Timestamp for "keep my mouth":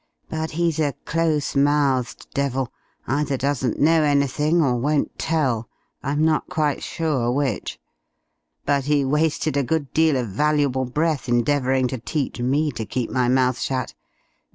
12.87-13.59